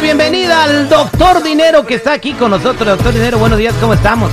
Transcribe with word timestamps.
la 0.00 0.04
bienvenida 0.04 0.64
al 0.64 0.88
doctor 0.88 1.42
Dinero 1.42 1.84
que 1.84 1.96
está 1.96 2.12
aquí 2.12 2.32
con 2.32 2.52
nosotros. 2.52 2.86
Doctor 2.88 3.12
Dinero, 3.12 3.38
buenos 3.38 3.58
días, 3.58 3.74
¿cómo 3.82 3.92
estamos? 3.92 4.30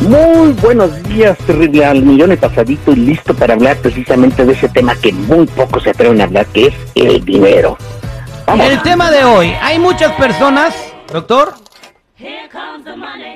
Muy 0.00 0.52
buenos 0.52 1.02
días, 1.02 1.36
terrible 1.46 1.84
al 1.84 2.00
millón 2.02 2.32
y 2.32 2.36
pasadito 2.36 2.92
y 2.92 2.96
listo 2.96 3.34
para 3.34 3.52
hablar 3.52 3.76
precisamente 3.76 4.46
de 4.46 4.54
ese 4.54 4.70
tema 4.70 4.94
que 4.94 5.12
muy 5.12 5.44
pocos 5.48 5.82
se 5.82 5.90
atreven 5.90 6.18
a 6.22 6.24
hablar, 6.24 6.46
que 6.46 6.68
es 6.68 6.74
el 6.94 7.22
dinero. 7.22 7.76
Vamos. 8.46 8.66
El 8.66 8.80
tema 8.80 9.10
de 9.10 9.22
hoy, 9.22 9.52
hay 9.60 9.78
muchas 9.78 10.12
personas, 10.12 10.74
doctor, 11.12 11.52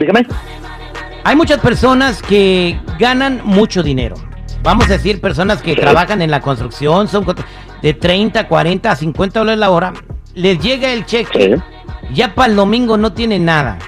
Dígame. 0.00 0.26
hay 1.24 1.36
muchas 1.36 1.60
personas 1.60 2.22
que 2.22 2.80
ganan 2.98 3.42
mucho 3.44 3.82
dinero. 3.82 4.16
Vamos 4.62 4.86
a 4.86 4.92
decir, 4.94 5.20
personas 5.20 5.60
que 5.60 5.74
Sí. 5.74 5.80
trabajan 5.80 6.22
en 6.22 6.30
la 6.30 6.40
construcción, 6.40 7.06
son 7.06 7.26
de 7.82 7.92
30, 7.92 8.48
40 8.48 8.90
a 8.90 8.96
50 8.96 9.40
dólares 9.40 9.60
la 9.60 9.70
hora. 9.70 9.92
Les 10.36 10.58
llega 10.60 10.92
el 10.92 11.06
cheque, 11.06 11.56
Sí. 11.56 12.14
ya 12.14 12.34
para 12.34 12.50
el 12.50 12.56
domingo 12.56 12.98
no 12.98 13.12
tiene 13.14 13.38
nada. 13.38 13.78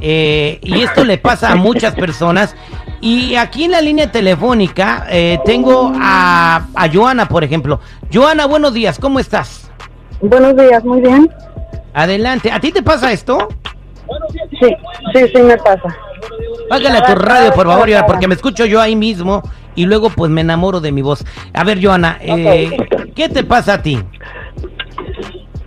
Eh, 0.00 0.60
y 0.62 0.82
esto 0.82 1.04
le 1.04 1.18
pasa 1.18 1.50
a 1.50 1.56
muchas 1.56 1.94
personas. 1.96 2.54
Y 3.00 3.34
aquí 3.34 3.64
en 3.64 3.72
la 3.72 3.80
línea 3.80 4.10
telefónica 4.12 5.04
eh, 5.10 5.40
tengo 5.44 5.92
a, 6.00 6.66
a 6.76 6.88
Joana, 6.92 7.26
por 7.26 7.42
ejemplo. 7.42 7.80
Joana, 8.12 8.46
buenos 8.46 8.72
días, 8.72 8.98
¿cómo 9.00 9.18
estás? 9.18 9.68
Buenos 10.20 10.56
días, 10.56 10.84
muy 10.84 11.00
bien. 11.00 11.28
Adelante. 11.92 12.52
¿A 12.52 12.60
ti 12.60 12.70
te 12.70 12.82
pasa 12.84 13.10
esto? 13.10 13.48
Sí, 14.60 14.68
sí, 15.12 15.24
sí 15.34 15.42
me 15.42 15.56
pasa. 15.56 15.82
Págale 16.68 16.98
a 16.98 17.04
tu 17.04 17.14
radio, 17.16 17.52
por 17.52 17.66
favor, 17.66 17.88
Joana, 17.90 18.06
porque 18.06 18.28
me 18.28 18.34
escucho 18.36 18.64
yo 18.64 18.80
ahí 18.80 18.94
mismo 18.94 19.42
y 19.74 19.86
luego 19.86 20.10
pues 20.10 20.30
me 20.30 20.42
enamoro 20.42 20.80
de 20.80 20.92
mi 20.92 21.02
voz. 21.02 21.24
A 21.52 21.64
ver, 21.64 21.84
Joana, 21.84 22.18
eh, 22.20 22.76
¿qué 23.16 23.28
te 23.28 23.42
pasa 23.42 23.74
a 23.74 23.82
ti? 23.82 23.98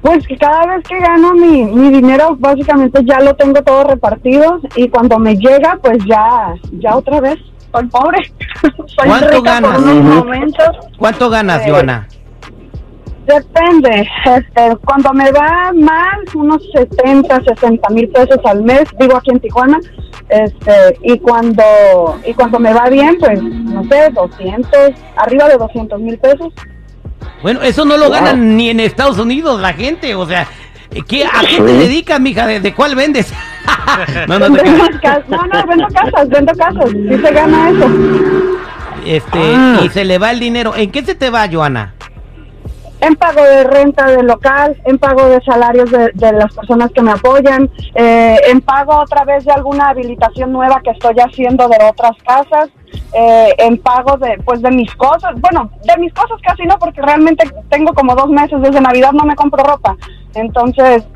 Pues 0.02 0.26
que 0.28 0.38
cada 0.38 0.66
vez 0.66 0.88
que 0.88 0.98
gano 1.00 1.34
mi, 1.34 1.64
mi 1.66 1.90
dinero, 1.90 2.36
básicamente 2.40 3.02
ya 3.04 3.20
lo 3.20 3.36
tengo 3.36 3.62
todo 3.62 3.84
repartido 3.84 4.60
y 4.76 4.88
cuando 4.90 5.20
me 5.20 5.36
llega, 5.36 5.78
pues 5.82 5.98
ya, 6.06 6.54
ya 6.80 6.96
otra 6.96 7.20
vez 7.20 7.38
soy 7.74 7.86
pobre. 7.88 8.18
soy 8.86 9.08
¿Cuánto 9.08 9.28
rica 9.30 9.54
ganas? 9.60 9.72
por 9.78 9.84
unos 9.84 10.16
momentos. 10.26 10.70
¿Cuánto 10.98 11.30
ganas, 11.30 11.66
Eh, 11.66 11.70
Joana? 11.70 12.08
Depende. 13.26 14.08
Este, 14.26 14.76
cuando 14.86 15.14
me 15.14 15.32
va 15.32 15.72
mal, 15.76 16.20
unos 16.34 16.64
70, 16.74 17.44
60 17.44 17.90
mil 17.90 18.10
pesos 18.10 18.40
al 18.44 18.64
mes, 18.64 18.86
digo 19.00 19.18
aquí 19.18 19.30
en 19.32 19.40
Tijuana. 19.40 19.80
Este, 20.30 20.98
y 21.04 21.20
cuando, 21.20 21.64
y 22.26 22.34
cuando 22.34 22.60
me 22.60 22.74
va 22.74 22.90
bien, 22.90 23.18
pues, 23.20 23.42
no 23.44 23.84
sé, 23.84 24.10
200, 24.14 24.72
arriba 25.18 25.48
de 25.50 25.58
200 25.58 26.00
mil 26.00 26.18
pesos. 26.18 26.54
Bueno, 27.42 27.62
eso 27.62 27.86
no 27.86 27.98
lo 27.98 28.06
Wow. 28.06 28.14
ganan 28.14 28.58
ni 28.58 28.70
en 28.70 28.80
Estados 28.80 29.18
Unidos 29.18 29.60
la 29.62 29.74
gente, 29.74 30.14
o 30.16 30.26
sea, 30.26 30.48
¿qué, 31.08 31.26
¿a 31.26 31.42
qué 31.42 31.58
te 31.58 31.64
dedicas, 31.64 32.20
mija? 32.20 32.46
¿De, 32.48 32.60
de 32.60 32.74
cuál 32.74 32.96
vendes? 32.96 33.34
no, 34.28 34.40
no 34.40 34.46
te 34.56 34.64
no, 34.64 34.78
no, 34.78 35.68
vendo 35.68 35.88
casas, 35.94 36.30
vendo 36.30 36.52
casas. 36.54 36.90
Sí 36.92 37.18
se 37.22 37.32
gana 37.32 37.70
eso. 37.70 37.88
Este, 39.06 39.40
Ah. 39.56 39.80
y 39.84 39.90
se 39.90 40.04
le 40.06 40.18
va 40.18 40.32
el 40.32 40.40
dinero. 40.40 40.76
¿En 40.76 40.92
qué 40.92 41.04
se 41.04 41.16
te 41.16 41.30
va, 41.30 41.48
Joana? 41.52 41.94
En 43.02 43.16
pago 43.16 43.42
de 43.42 43.64
renta 43.64 44.08
del 44.08 44.28
local, 44.28 44.76
en 44.84 44.98
pago 44.98 45.30
de 45.30 45.40
salarios 45.42 45.90
de, 45.90 46.12
de 46.14 46.34
las 46.34 46.54
personas 46.54 46.92
que 46.94 47.02
me 47.02 47.12
apoyan, 47.12 47.70
eh, 47.96 48.36
en 48.50 48.60
pago 48.60 48.98
otra 49.00 49.24
vez 49.24 49.46
de 49.46 49.54
alguna 49.54 49.88
habilitación 49.90 50.52
nueva 50.52 50.82
que 50.84 50.92
estoy 50.92 51.16
haciendo 51.26 51.70
de 51.70 51.78
otras 51.90 52.12
casas, 52.28 52.70
eh, 53.14 53.56
en 53.58 53.78
pago 53.78 54.18
de, 54.18 54.38
pues 54.46 54.62
de 54.62 54.72
mis 54.72 54.94
cosas. 54.96 55.34
Bueno, 55.40 55.72
de 55.84 55.98
mis 55.98 56.14
cosas 56.14 56.40
casi 56.44 56.64
no, 56.64 56.78
porque 56.78 57.02
realmente 57.02 57.50
tengo 57.70 57.94
como 57.94 58.16
dos 58.16 58.30
meses 58.30 58.62
desde 58.62 58.82
Navidad 58.82 59.12
no 59.14 59.24
me 59.24 59.36
compro 59.36 59.64
ropa. 59.64 59.96
Entonces, 60.36 61.08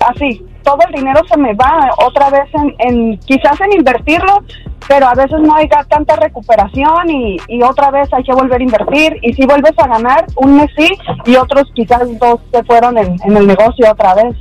así, 0.00 0.44
todo 0.62 0.78
el 0.88 0.94
dinero 0.94 1.20
se 1.28 1.36
me 1.36 1.54
va 1.54 1.90
otra 2.04 2.30
vez 2.30 2.48
en, 2.54 2.74
en 2.78 3.18
quizás 3.18 3.60
en 3.60 3.78
invertirlo, 3.78 4.42
pero 4.88 5.06
a 5.06 5.14
veces 5.14 5.40
no 5.40 5.54
hay 5.54 5.68
tanta 5.88 6.16
recuperación 6.16 7.10
y, 7.10 7.36
y 7.48 7.62
otra 7.62 7.90
vez 7.90 8.12
hay 8.12 8.22
que 8.24 8.32
volver 8.32 8.60
a 8.60 8.64
invertir 8.64 9.16
y 9.22 9.32
si 9.32 9.46
vuelves 9.46 9.72
a 9.78 9.86
ganar, 9.86 10.26
un 10.36 10.56
mes 10.56 10.70
sí 10.76 10.88
y 11.24 11.36
otros 11.36 11.64
quizás 11.74 12.02
dos 12.18 12.40
se 12.52 12.62
fueron 12.64 12.98
en, 12.98 13.16
el 13.24 13.46
negocio 13.46 13.90
otra 13.90 14.14
vez. 14.14 14.36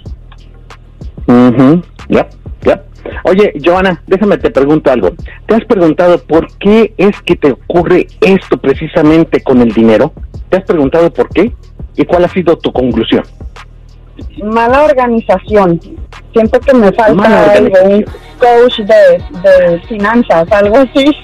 Yep, 1.28 1.84
yep. 2.10 2.45
Oye, 3.24 3.54
Joana, 3.64 4.02
déjame 4.08 4.38
te 4.38 4.50
pregunto 4.50 4.92
algo. 4.92 5.12
¿Te 5.46 5.56
has 5.56 5.66
preguntado 5.66 6.18
por 6.20 6.48
qué 6.58 6.94
es 6.98 7.20
que 7.22 7.36
te 7.36 7.52
ocurre 7.52 8.08
esto 8.22 8.58
precisamente 8.58 9.42
con 9.42 9.62
el 9.62 9.72
dinero? 9.72 10.14
¿Te 10.50 10.58
has 10.58 10.64
preguntado 10.64 11.12
por 11.12 11.30
qué? 11.30 11.54
¿Y 11.96 12.06
cuál 12.06 12.26
ha 12.26 12.30
sido 12.30 12.58
tu 12.58 12.72
conclusión? 12.72 13.24
Mala 14.44 14.84
organización. 14.84 15.80
Siento 16.34 16.60
que 16.60 16.74
me 16.74 16.92
falta 16.94 17.54
un 17.84 18.06
coach 18.40 18.80
de, 18.80 19.24
de 19.42 19.80
finanzas, 19.88 20.52
algo 20.52 20.78
así. 20.78 21.16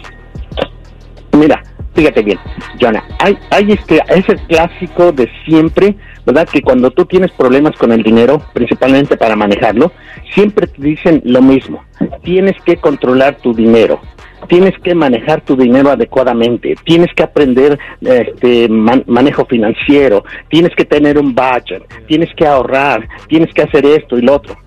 Mira, 1.33 1.63
fíjate 1.93 2.21
bien, 2.21 2.39
Joana, 2.79 3.03
hay, 3.19 3.37
hay 3.49 3.71
este, 3.71 4.01
es 4.09 4.27
el 4.29 4.39
clásico 4.41 5.11
de 5.11 5.29
siempre, 5.45 5.95
¿verdad? 6.25 6.47
Que 6.47 6.61
cuando 6.61 6.91
tú 6.91 7.05
tienes 7.05 7.31
problemas 7.31 7.75
con 7.77 7.91
el 7.91 8.03
dinero, 8.03 8.41
principalmente 8.53 9.17
para 9.17 9.35
manejarlo, 9.35 9.91
siempre 10.33 10.67
te 10.67 10.81
dicen 10.81 11.21
lo 11.25 11.41
mismo. 11.41 11.83
Tienes 12.23 12.55
que 12.63 12.77
controlar 12.77 13.37
tu 13.37 13.53
dinero. 13.53 13.99
Tienes 14.47 14.73
que 14.83 14.95
manejar 14.95 15.41
tu 15.41 15.55
dinero 15.55 15.91
adecuadamente, 15.91 16.75
tienes 16.83 17.09
que 17.15 17.21
aprender 17.21 17.77
este 18.01 18.67
man- 18.67 19.03
manejo 19.05 19.45
financiero, 19.45 20.25
tienes 20.49 20.71
que 20.75 20.83
tener 20.83 21.19
un 21.19 21.35
budget, 21.35 21.83
tienes 22.07 22.29
que 22.35 22.47
ahorrar, 22.47 23.07
tienes 23.27 23.53
que 23.53 23.61
hacer 23.61 23.85
esto 23.85 24.17
y 24.17 24.23
lo 24.23 24.33
otro. 24.35 24.57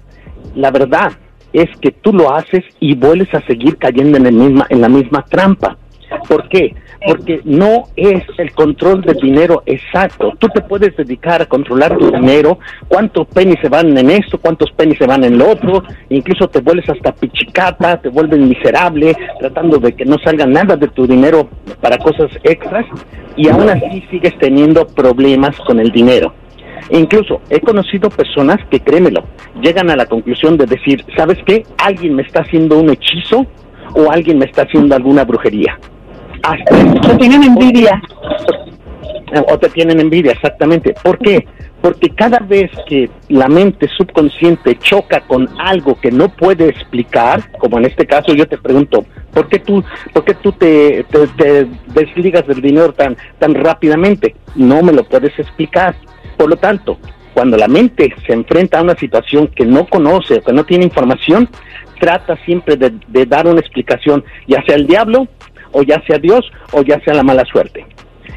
La 0.55 0.71
verdad 0.71 1.13
es 1.53 1.69
que 1.81 1.91
tú 1.91 2.13
lo 2.13 2.33
haces 2.35 2.63
y 2.79 2.95
vuelves 2.95 3.35
a 3.35 3.41
seguir 3.43 3.77
cayendo 3.77 4.17
en, 4.17 4.27
el 4.27 4.35
misma, 4.35 4.67
en 4.71 4.81
la 4.81 4.89
misma 4.89 5.25
trampa. 5.25 5.77
¿Por 6.29 6.49
qué? 6.49 6.75
Porque 7.07 7.41
no 7.45 7.85
es 7.97 8.23
el 8.39 8.53
control 8.53 9.03
del 9.03 9.17
dinero 9.17 9.63
exacto. 9.67 10.33
Tú 10.39 10.49
te 10.49 10.63
puedes 10.63 10.97
dedicar 10.97 11.43
a 11.43 11.47
controlar 11.47 11.97
tu 11.99 12.11
dinero, 12.11 12.59
cuántos 12.89 13.27
pennies 13.29 13.61
se 13.61 13.69
van 13.69 13.97
en 13.97 14.11
esto, 14.11 14.39
cuántos 14.39 14.71
pennies 14.73 14.99
se 14.99 15.07
van 15.07 15.25
en 15.25 15.39
lo 15.39 15.51
otro, 15.51 15.83
incluso 16.09 16.49
te 16.49 16.61
vuelves 16.61 16.89
hasta 16.89 17.13
pichicata, 17.13 18.01
te 18.01 18.09
vuelves 18.09 18.41
miserable, 18.41 19.15
tratando 19.39 19.79
de 19.79 19.93
que 19.93 20.05
no 20.05 20.17
salga 20.19 20.47
nada 20.47 20.77
de 20.77 20.89
tu 20.89 21.07
dinero 21.07 21.49
para 21.81 21.99
cosas 21.99 22.31
extras, 22.43 22.87
y 23.37 23.49
aún 23.49 23.69
así 23.69 24.03
sigues 24.11 24.37
teniendo 24.39 24.87
problemas 24.87 25.57
con 25.67 25.81
el 25.81 25.91
dinero. 25.91 26.33
Incluso 26.91 27.41
he 27.51 27.61
conocido 27.61 28.11
personas 28.11 28.59
que, 28.71 28.81
créemelo, 28.81 29.25
llegan 29.61 29.91
a 29.91 29.97
la 29.97 30.07
conclusión 30.07 30.57
de 30.57 30.67
decir, 30.67 31.05
¿sabes 31.17 31.39
qué? 31.47 31.65
Alguien 31.79 32.15
me 32.15 32.23
está 32.23 32.43
haciendo 32.43 32.79
un 32.79 32.91
hechizo 32.91 33.47
o 33.95 34.11
alguien 34.11 34.39
me 34.39 34.45
está 34.45 34.63
haciendo 34.63 34.95
alguna 34.95 35.25
brujería. 35.25 35.79
Hasta 36.45 37.01
Que 37.09 37.15
tienen 37.17 37.43
envidia. 37.43 38.01
o 39.51 39.59
te 39.59 39.69
tienen 39.71 40.01
envidia, 40.01 40.33
exactamente. 40.33 40.95
¿Por 41.03 41.19
qué? 41.19 41.47
Porque 41.81 42.09
cada 42.11 42.39
vez 42.39 42.71
que 42.87 43.11
la 43.29 43.49
mente 43.49 43.89
subconsciente 43.97 44.79
choca 44.79 45.21
con 45.23 45.49
algo 45.59 45.99
que 46.01 46.11
no 46.11 46.29
puede 46.29 46.69
explicar, 46.69 47.43
como 47.59 47.79
en 47.79 47.85
este 47.87 48.07
caso 48.07 48.33
yo 48.33 48.47
te 48.47 48.57
pregunto, 48.57 49.05
¿por 49.33 49.49
qué 49.49 49.59
tú, 49.59 49.83
por 50.13 50.25
qué 50.25 50.35
tú 50.35 50.53
te, 50.53 51.05
te- 51.11 51.27
te 51.37 51.67
desligas 51.95 52.47
del 52.47 52.61
dinero 52.63 52.93
tan, 52.95 53.17
tan 53.39 53.55
rápidamente? 53.55 54.35
No 54.55 54.83
me 54.83 54.93
lo 54.93 55.05
puedes 55.05 55.39
explicar. 55.39 55.95
Por 56.39 56.49
lo 56.49 56.57
tanto, 56.57 56.99
cuando 57.35 57.57
la 57.57 57.69
mente 57.69 58.15
se 58.27 58.33
enfrenta 58.33 58.79
a 58.79 58.83
una 58.83 58.95
situación 58.97 59.49
que 59.49 59.67
no 59.67 59.87
conoce 59.87 60.37
o 60.39 60.43
que 60.43 60.53
no 60.53 60.65
tiene 60.65 60.85
información, 60.85 61.49
trata 62.01 62.37
siempre 62.45 62.77
de, 62.77 62.93
de 63.09 63.27
dar 63.27 63.47
una 63.47 63.61
explicación, 63.61 64.25
ya 64.47 64.63
sea 64.65 64.77
el 64.77 64.87
diablo, 64.87 65.27
o 65.75 65.83
ya 65.83 66.03
sea 66.07 66.19
Dios, 66.19 66.51
o 66.73 66.83
ya 66.83 66.99
sea 67.01 67.13
la 67.13 67.23
mala 67.23 67.45
suerte. 67.45 67.85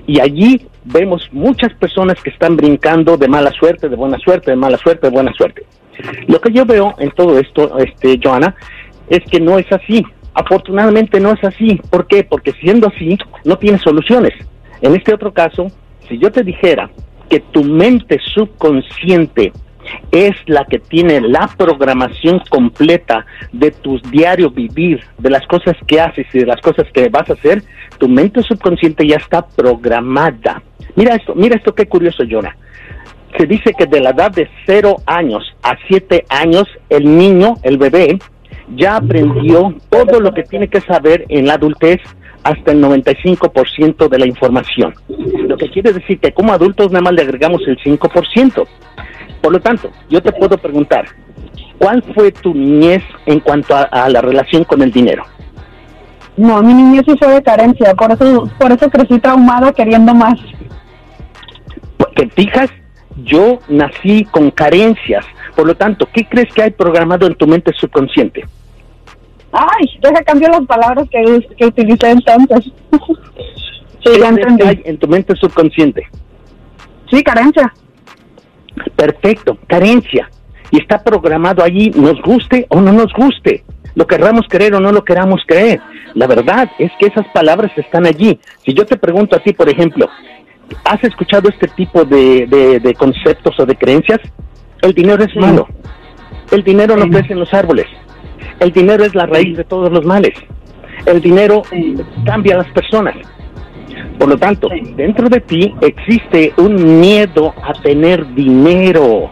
Y 0.05 0.19
allí 0.19 0.67
vemos 0.83 1.29
muchas 1.31 1.73
personas 1.75 2.21
que 2.21 2.29
están 2.29 2.57
brincando 2.57 3.17
de 3.17 3.27
mala 3.27 3.51
suerte, 3.51 3.87
de 3.87 3.95
buena 3.95 4.17
suerte, 4.19 4.51
de 4.51 4.57
mala 4.57 4.77
suerte, 4.77 5.07
de 5.07 5.13
buena 5.13 5.33
suerte. 5.33 5.65
Lo 6.27 6.39
que 6.41 6.51
yo 6.51 6.65
veo 6.65 6.93
en 6.99 7.11
todo 7.11 7.39
esto, 7.39 7.77
este, 7.79 8.19
Joana, 8.21 8.55
es 9.09 9.23
que 9.29 9.39
no 9.39 9.57
es 9.57 9.71
así. 9.71 10.05
Afortunadamente 10.33 11.19
no 11.19 11.31
es 11.31 11.43
así. 11.43 11.79
¿Por 11.89 12.07
qué? 12.07 12.23
Porque 12.23 12.51
siendo 12.53 12.87
así, 12.87 13.17
no 13.43 13.57
tienes 13.57 13.81
soluciones. 13.81 14.33
En 14.81 14.95
este 14.95 15.13
otro 15.13 15.33
caso, 15.33 15.67
si 16.07 16.17
yo 16.17 16.31
te 16.31 16.43
dijera 16.43 16.89
que 17.29 17.39
tu 17.39 17.63
mente 17.63 18.19
subconsciente 18.33 19.51
es 20.11 20.31
la 20.45 20.65
que 20.65 20.79
tiene 20.79 21.21
la 21.21 21.49
programación 21.57 22.41
completa 22.49 23.25
de 23.51 23.71
tu 23.71 23.99
diario 23.99 24.49
vivir, 24.49 25.03
de 25.17 25.29
las 25.29 25.45
cosas 25.47 25.75
que 25.85 25.99
haces 25.99 26.27
y 26.33 26.39
de 26.39 26.45
las 26.45 26.61
cosas 26.61 26.85
que 26.93 27.09
vas 27.09 27.29
a 27.29 27.33
hacer, 27.33 27.63
tu 27.97 28.07
mente 28.07 28.41
subconsciente 28.43 29.07
ya 29.07 29.17
está 29.17 29.45
programada. 29.45 30.61
Mira 30.95 31.15
esto, 31.15 31.35
mira 31.35 31.55
esto 31.55 31.73
qué 31.73 31.85
curioso, 31.85 32.23
Jonah. 32.29 32.55
Se 33.37 33.45
dice 33.45 33.73
que 33.77 33.85
de 33.85 33.99
la 33.99 34.11
edad 34.11 34.31
de 34.31 34.49
0 34.65 34.97
años 35.05 35.55
a 35.61 35.75
7 35.87 36.25
años, 36.29 36.67
el 36.89 37.17
niño, 37.17 37.55
el 37.63 37.77
bebé, 37.77 38.17
ya 38.75 38.97
aprendió 38.97 39.75
todo 39.89 40.19
lo 40.19 40.33
que 40.33 40.43
tiene 40.43 40.67
que 40.67 40.81
saber 40.81 41.25
en 41.29 41.47
la 41.47 41.53
adultez 41.53 42.01
hasta 42.43 42.71
el 42.71 42.81
95% 42.81 44.07
de 44.07 44.19
la 44.19 44.25
información. 44.25 44.93
Lo 45.47 45.57
que 45.57 45.69
quiere 45.69 45.91
decir 45.93 46.19
que 46.19 46.31
como 46.31 46.53
adultos 46.53 46.91
nada 46.91 47.03
más 47.03 47.13
le 47.13 47.23
agregamos 47.23 47.61
el 47.67 47.77
5%. 47.77 48.67
Por 49.41 49.51
lo 49.51 49.59
tanto, 49.59 49.89
yo 50.09 50.21
te 50.21 50.31
puedo 50.31 50.57
preguntar, 50.57 51.05
¿cuál 51.77 52.03
fue 52.15 52.31
tu 52.31 52.53
niñez 52.53 53.03
en 53.25 53.39
cuanto 53.39 53.75
a, 53.75 53.83
a 53.83 54.09
la 54.09 54.21
relación 54.21 54.63
con 54.63 54.81
el 54.81 54.91
dinero? 54.91 55.23
No, 56.35 56.61
mi 56.61 56.73
niñez 56.73 57.03
sí 57.07 57.15
fue 57.17 57.29
de 57.29 57.43
carencia, 57.43 57.93
por 57.95 58.11
eso, 58.11 58.49
por 58.59 58.71
eso 58.71 58.89
crecí 58.89 59.19
traumado 59.19 59.73
queriendo 59.73 60.13
más. 60.13 60.39
Porque 61.97 62.29
fijas, 62.29 62.69
yo 63.23 63.59
nací 63.67 64.25
con 64.25 64.51
carencias. 64.51 65.25
Por 65.55 65.65
lo 65.65 65.75
tanto, 65.75 66.07
¿qué 66.13 66.27
crees 66.27 66.53
que 66.53 66.61
hay 66.61 66.71
programado 66.71 67.25
en 67.25 67.35
tu 67.35 67.47
mente 67.47 67.71
subconsciente? 67.73 68.45
Ay, 69.51 69.85
deja 70.01 70.23
cambio 70.23 70.49
las 70.49 70.65
palabras 70.67 71.07
que, 71.09 71.47
que 71.57 71.65
utilicé 71.65 72.11
entonces. 72.11 72.65
sí, 72.91 74.11
¿Qué 74.11 74.19
ya 74.19 74.31
crees 74.31 74.35
que 74.35 74.41
entendí. 74.51 74.63
hay 74.63 74.81
en 74.85 74.97
tu 74.99 75.07
mente 75.07 75.35
subconsciente? 75.35 76.07
Sí, 77.09 77.23
carencia. 77.23 77.73
Perfecto, 78.95 79.57
carencia. 79.67 80.29
Y 80.71 80.79
está 80.81 81.03
programado 81.03 81.63
allí, 81.63 81.91
nos 81.95 82.21
guste 82.21 82.65
o 82.69 82.81
no 82.81 82.91
nos 82.91 83.13
guste. 83.13 83.63
Lo 83.95 84.05
querramos 84.05 84.45
creer 84.49 84.75
o 84.75 84.79
no 84.79 84.91
lo 84.91 85.03
queramos 85.03 85.41
creer. 85.47 85.79
La 86.13 86.27
verdad 86.27 86.69
es 86.77 86.91
que 86.99 87.07
esas 87.07 87.25
palabras 87.33 87.71
están 87.77 88.05
allí. 88.05 88.39
Si 88.65 88.73
yo 88.73 88.85
te 88.85 88.97
pregunto 88.97 89.35
a 89.35 89.39
ti, 89.39 89.53
por 89.53 89.69
ejemplo, 89.69 90.07
¿has 90.83 91.03
escuchado 91.03 91.49
este 91.49 91.67
tipo 91.69 92.03
de, 92.03 92.45
de- 92.47 92.79
de 92.79 92.93
conceptos 92.95 93.59
o 93.59 93.65
de 93.65 93.75
creencias? 93.75 94.19
El 94.81 94.93
dinero 94.93 95.23
es 95.23 95.35
malo. 95.35 95.67
El 96.51 96.63
dinero 96.63 96.95
no 96.95 97.05
crece 97.09 97.33
en 97.33 97.39
los 97.39 97.53
árboles. 97.53 97.85
El 98.59 98.71
dinero 98.71 99.03
es 99.03 99.15
la 99.15 99.25
raíz 99.25 99.55
de 99.57 99.63
todos 99.63 99.91
los 99.91 100.05
males. 100.05 100.33
El 101.05 101.21
dinero 101.21 101.61
cambia 102.25 102.55
a 102.55 102.57
las 102.59 102.71
personas. 102.71 103.15
Por 104.17 104.29
lo 104.29 104.37
tanto, 104.37 104.69
Sí. 104.69 104.93
dentro 104.95 105.29
de 105.29 105.39
ti 105.41 105.73
existe 105.81 106.53
un 106.57 106.99
miedo 106.99 107.53
a 107.63 107.73
tener 107.73 108.33
dinero. 108.33 109.29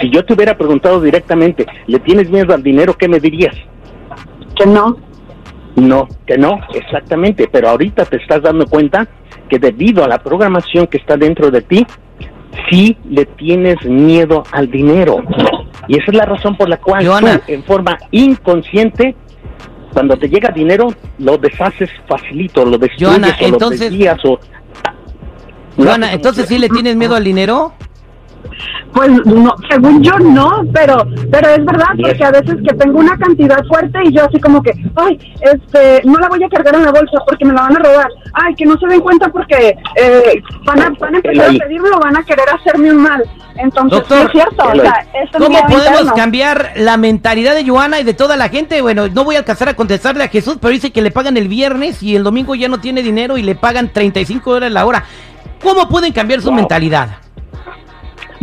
Si 0.00 0.10
yo 0.10 0.24
te 0.24 0.32
hubiera 0.34 0.56
preguntado 0.56 1.00
directamente, 1.00 1.66
¿le 1.86 1.98
tienes 2.00 2.30
miedo 2.30 2.54
al 2.54 2.62
dinero? 2.62 2.94
¿Qué 2.94 3.08
me 3.08 3.20
dirías? 3.20 3.54
Que 4.56 4.66
no. 4.66 4.96
No, 5.76 6.08
que 6.26 6.38
no, 6.38 6.60
exactamente. 6.74 7.48
Pero 7.50 7.68
ahorita 7.68 8.04
te 8.04 8.16
estás 8.16 8.42
dando 8.42 8.66
cuenta 8.66 9.06
que 9.48 9.58
debido 9.58 10.04
a 10.04 10.08
la 10.08 10.18
programación 10.18 10.86
que 10.86 10.98
está 10.98 11.16
dentro 11.16 11.50
de 11.50 11.62
ti, 11.62 11.86
sí 12.70 12.96
le 13.08 13.26
tienes 13.26 13.84
miedo 13.84 14.44
al 14.52 14.70
dinero. 14.70 15.18
Y 15.88 15.96
esa 15.98 16.04
es 16.10 16.16
la 16.16 16.24
razón 16.24 16.56
por 16.56 16.68
la 16.68 16.78
cual 16.78 17.06
Joana. 17.06 17.38
tú, 17.38 17.52
en 17.52 17.62
forma 17.64 17.98
inconsciente, 18.10 19.14
cuando 19.94 20.16
te 20.18 20.28
llega 20.28 20.50
dinero, 20.50 20.92
lo 21.18 21.38
deshaces 21.38 21.88
facilito, 22.08 22.64
lo 22.64 22.76
destruyes 22.76 23.08
Joana, 23.16 23.36
o 23.40 23.44
entonces- 23.44 23.80
lo 23.80 23.86
desvías 23.90 24.18
o... 24.24 24.38
Joana, 25.76 26.12
entonces 26.12 26.46
sí 26.46 26.58
le 26.58 26.68
tienes 26.68 26.96
miedo 26.96 27.14
al 27.14 27.24
dinero. 27.24 27.72
Pues 28.94 29.10
no, 29.26 29.54
según 29.68 30.02
yo 30.02 30.16
no, 30.20 30.62
pero 30.72 31.04
pero 31.30 31.48
es 31.48 31.64
verdad 31.64 31.86
Yes. 31.96 32.06
porque 32.08 32.24
a 32.24 32.30
veces 32.30 32.56
que 32.66 32.74
tengo 32.74 32.98
una 33.00 33.16
cantidad 33.18 33.64
fuerte 33.66 33.98
y 34.04 34.12
yo 34.12 34.24
así 34.24 34.38
como 34.40 34.62
que, 34.62 34.70
ay, 34.96 35.18
este, 35.42 36.00
no 36.04 36.18
la 36.18 36.28
voy 36.28 36.42
a 36.44 36.48
cargar 36.48 36.74
en 36.76 36.84
la 36.84 36.92
bolsa 36.92 37.18
porque 37.26 37.44
me 37.44 37.52
la 37.54 37.62
van 37.62 37.76
a 37.76 37.80
robar. 37.80 38.08
Ay, 38.32 38.54
que 38.54 38.64
no 38.66 38.76
se 38.78 38.86
den 38.86 39.00
cuenta 39.00 39.28
porque 39.28 39.76
eh, 39.96 40.42
van 40.64 40.80
a 40.80 40.90
van 41.00 41.14
a 41.14 41.16
empezar 41.18 41.46
a 41.50 41.58
pedirme 41.58 41.88
o 41.94 41.98
van 42.00 42.16
a 42.16 42.22
querer 42.24 42.44
hacerme 42.48 42.90
un 42.92 42.98
mal. 43.02 43.22
Entonces, 43.56 43.98
Doctor, 44.00 44.18
sí 44.18 44.24
es 44.24 44.32
cierto, 44.32 44.64
o 44.64 44.74
sea, 44.80 45.06
es 45.22 45.30
un 45.34 45.46
¿Cómo 45.46 45.60
podemos 45.68 45.90
interno. 46.00 46.14
cambiar 46.14 46.72
la 46.76 46.96
mentalidad 46.96 47.54
de 47.54 47.64
Joana 47.68 48.00
y 48.00 48.04
de 48.04 48.14
toda 48.14 48.36
la 48.36 48.48
gente? 48.48 48.80
Bueno, 48.82 49.08
no 49.08 49.22
voy 49.24 49.36
a 49.36 49.38
alcanzar 49.40 49.68
a 49.68 49.74
contestarle 49.74 50.24
a 50.24 50.28
Jesús, 50.28 50.58
pero 50.60 50.72
dice 50.72 50.90
que 50.92 51.02
le 51.02 51.10
pagan 51.12 51.36
el 51.36 51.46
viernes 51.48 52.02
y 52.02 52.16
el 52.16 52.24
domingo 52.24 52.54
ya 52.56 52.68
no 52.68 52.78
tiene 52.80 53.02
dinero 53.02 53.38
y 53.38 53.42
le 53.42 53.54
pagan 53.54 53.92
35 53.92 54.52
dólares 54.54 54.72
la 54.72 54.86
hora. 54.86 55.04
¿Cómo 55.62 55.88
pueden 55.88 56.12
cambiar 56.12 56.40
su 56.40 56.48
Wow. 56.48 56.56
mentalidad? 56.56 57.08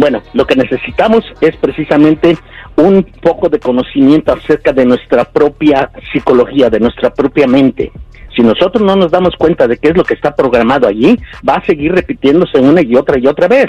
Bueno, 0.01 0.24
lo 0.33 0.48
que 0.48 0.56
necesitamos 0.56 1.24
es 1.42 1.56
precisamente 1.57 2.36
un 2.75 3.03
poco 3.21 3.50
de 3.50 3.59
conocimiento 3.59 4.33
acerca 4.33 4.74
de 4.74 4.83
nuestra 4.83 5.25
propia 5.25 5.92
psicología, 6.12 6.71
de 6.71 6.80
nuestra 6.80 7.13
propia 7.13 7.45
mente. 7.45 7.92
Si 8.41 8.47
nosotros 8.47 8.81
no 8.83 8.95
nos 8.95 9.11
damos 9.11 9.35
cuenta 9.38 9.67
de 9.67 9.77
qué 9.77 9.89
es 9.89 9.95
lo 9.95 10.03
que 10.03 10.15
está 10.15 10.35
programado 10.35 10.88
allí, 10.88 11.15
va 11.47 11.57
a 11.57 11.65
seguir 11.67 11.91
repitiéndose 11.91 12.57
una 12.59 12.81
y 12.81 12.95
otra 12.95 13.19
y 13.19 13.27
otra 13.27 13.47
vez. 13.47 13.67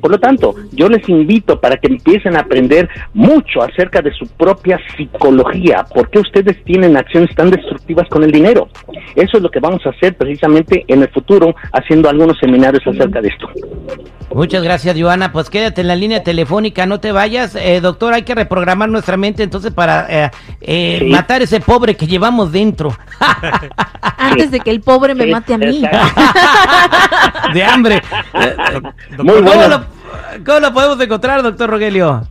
Por 0.00 0.10
lo 0.10 0.18
tanto, 0.18 0.54
yo 0.72 0.88
les 0.88 1.06
invito 1.10 1.60
para 1.60 1.76
que 1.76 1.88
empiecen 1.88 2.34
a 2.34 2.40
aprender 2.40 2.88
mucho 3.12 3.62
acerca 3.62 4.00
de 4.00 4.10
su 4.14 4.26
propia 4.28 4.80
psicología, 4.96 5.84
por 5.92 6.08
qué 6.08 6.20
ustedes 6.20 6.56
tienen 6.64 6.96
acciones 6.96 7.36
tan 7.36 7.50
destructivas 7.50 8.08
con 8.08 8.24
el 8.24 8.32
dinero. 8.32 8.70
Eso 9.14 9.36
es 9.36 9.42
lo 9.42 9.50
que 9.50 9.60
vamos 9.60 9.84
a 9.84 9.90
hacer 9.90 10.16
precisamente 10.16 10.86
en 10.88 11.02
el 11.02 11.08
futuro, 11.10 11.54
haciendo 11.74 12.08
algunos 12.08 12.38
seminarios 12.38 12.82
acerca 12.86 13.20
de 13.20 13.28
esto. 13.28 13.46
Muchas 14.32 14.62
gracias, 14.64 14.98
Joana. 14.98 15.32
Pues 15.32 15.50
quédate 15.50 15.82
en 15.82 15.88
la 15.88 15.96
línea 15.96 16.24
telefónica, 16.24 16.86
no 16.86 16.98
te 16.98 17.12
vayas. 17.12 17.56
Eh, 17.56 17.80
doctor, 17.82 18.14
hay 18.14 18.22
que 18.22 18.34
reprogramar 18.34 18.88
nuestra 18.88 19.18
mente 19.18 19.42
entonces 19.42 19.70
para 19.72 20.06
eh, 20.08 20.30
eh, 20.62 20.98
Sí. 21.00 21.10
matar 21.10 21.42
ese 21.42 21.60
pobre 21.60 21.94
que 21.94 22.06
llevamos 22.06 22.50
dentro 22.52 22.90
Antes 24.18 24.50
de 24.50 24.60
que 24.60 24.70
el 24.70 24.80
pobre 24.80 25.14
me 25.14 25.26
mate 25.26 25.54
a 25.54 25.58
mí. 25.58 25.82
de 27.52 27.64
hambre. 27.64 28.02
Eh, 28.34 28.56
Muy 29.18 29.34
¿Cómo, 29.36 29.42
bueno. 29.42 29.68
lo, 29.68 30.44
¿Cómo 30.44 30.60
lo 30.60 30.72
podemos 30.72 31.00
encontrar, 31.00 31.42
doctor 31.42 31.70
Rogelio? 31.70 32.22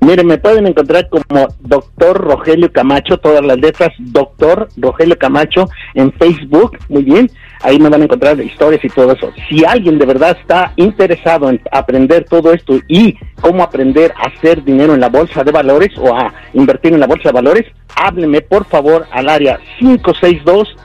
Miren, 0.00 0.26
me 0.26 0.36
pueden 0.36 0.66
encontrar 0.66 1.08
como 1.08 1.48
Doctor 1.60 2.18
Rogelio 2.20 2.70
Camacho, 2.70 3.16
todas 3.18 3.42
las 3.42 3.56
letras, 3.56 3.90
Doctor 3.98 4.68
Rogelio 4.76 5.18
Camacho 5.18 5.70
en 5.94 6.12
Facebook, 6.12 6.76
muy 6.90 7.04
bien, 7.04 7.30
ahí 7.60 7.78
me 7.78 7.88
van 7.88 8.02
a 8.02 8.04
encontrar 8.04 8.38
historias 8.40 8.84
y 8.84 8.88
todo 8.88 9.12
eso. 9.12 9.32
Si 9.48 9.64
alguien 9.64 9.98
de 9.98 10.06
verdad 10.06 10.36
está 10.40 10.72
interesado 10.76 11.48
en 11.48 11.60
aprender 11.70 12.24
todo 12.24 12.52
esto 12.52 12.78
y 12.88 13.16
cómo 13.40 13.62
aprender 13.62 14.12
a 14.16 14.28
hacer 14.28 14.64
dinero 14.64 14.94
en 14.94 15.00
la 15.00 15.08
bolsa 15.08 15.44
de 15.44 15.52
valores 15.52 15.90
o 15.98 16.14
a 16.14 16.32
invertir 16.52 16.92
en 16.92 17.00
la 17.00 17.06
bolsa 17.06 17.30
de 17.30 17.32
valores, 17.32 17.64
háblenme 17.96 18.40
por 18.40 18.64
favor 18.66 19.06
al 19.10 19.28
área 19.28 19.58
562 19.78 20.76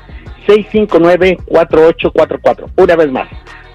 659-4844. 0.50 2.72
Una 2.78 2.96
vez 2.96 3.12
más, 3.12 3.28